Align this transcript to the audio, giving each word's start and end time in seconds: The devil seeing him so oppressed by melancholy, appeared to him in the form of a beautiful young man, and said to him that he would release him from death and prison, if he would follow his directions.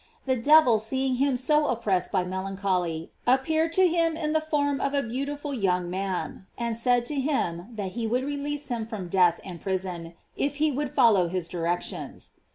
The 0.25 0.35
devil 0.35 0.79
seeing 0.79 1.17
him 1.17 1.37
so 1.37 1.67
oppressed 1.67 2.11
by 2.11 2.23
melancholy, 2.23 3.11
appeared 3.27 3.71
to 3.73 3.87
him 3.87 4.17
in 4.17 4.33
the 4.33 4.41
form 4.41 4.81
of 4.81 4.95
a 4.95 5.03
beautiful 5.03 5.53
young 5.53 5.91
man, 5.91 6.47
and 6.57 6.75
said 6.75 7.05
to 7.05 7.19
him 7.19 7.67
that 7.75 7.91
he 7.91 8.07
would 8.07 8.23
release 8.23 8.69
him 8.69 8.87
from 8.87 9.09
death 9.09 9.39
and 9.45 9.61
prison, 9.61 10.15
if 10.35 10.55
he 10.55 10.71
would 10.71 10.89
follow 10.95 11.27
his 11.27 11.47
directions. 11.47 12.31